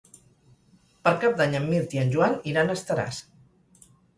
[1.07, 3.21] Per Cap d'Any en Mirt i en Joan iran a Estaràs.